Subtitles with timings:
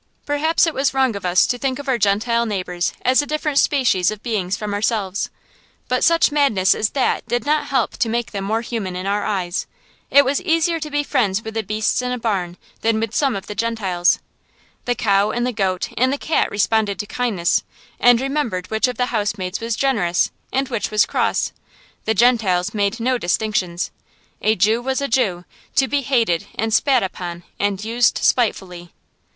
[0.25, 3.59] Perhaps it was wrong of us to think of our Gentile neighbors as a different
[3.59, 5.29] species of beings from ourselves,
[5.87, 9.23] but such madness as that did not help to make them more human in our
[9.23, 9.67] eyes.
[10.09, 13.35] It was easier to be friends with the beasts in the barn than with some
[13.35, 14.17] of the Gentiles.
[14.85, 17.61] The cow and the goat and the cat responded to kindness,
[17.99, 21.51] and remembered which of the housemaids was generous and which was cross.
[22.05, 23.91] The Gentiles made no distinctions.
[24.41, 25.45] A Jew was a Jew,
[25.75, 28.91] to be hated and spat upon and used spitefully.